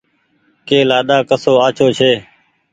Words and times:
ڪه 0.67 0.77
لآڏآ 0.89 1.17
ڪسو 1.29 1.53
آڇو 1.67 1.87
ڇي 1.97 2.11